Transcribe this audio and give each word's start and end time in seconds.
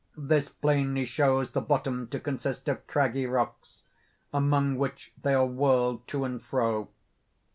This 0.17 0.49
plainly 0.49 1.05
shows 1.05 1.51
the 1.51 1.61
bottom 1.61 2.07
to 2.07 2.19
consist 2.19 2.67
of 2.67 2.87
craggy 2.87 3.27
rocks, 3.27 3.83
among 4.33 4.77
which 4.79 5.11
they 5.21 5.35
are 5.35 5.45
whirled 5.45 6.07
to 6.07 6.25
and 6.25 6.41
fro. 6.41 6.87